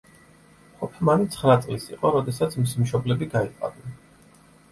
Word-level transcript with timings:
ჰოფმანი 0.79 1.27
ცხრა 1.35 1.57
წლის 1.65 1.85
იყო, 1.91 2.11
როდესაც 2.17 2.57
მისი 2.61 2.81
მშობლები 2.87 3.27
გაიყარნენ. 3.37 3.95